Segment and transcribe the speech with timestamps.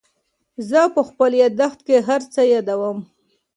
[0.69, 2.97] زه په خپل یادښت کې هر څه یادوم.